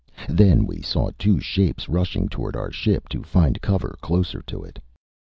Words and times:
Then 0.29 0.65
we 0.65 0.81
saw 0.81 1.11
two 1.19 1.39
shapes 1.39 1.87
rushing 1.87 2.27
toward 2.27 2.55
our 2.55 2.71
ship 2.71 3.07
to 3.09 3.21
find 3.21 3.61
cover 3.61 3.99
closer 4.01 4.41
to 4.47 4.63
it. 4.63 4.79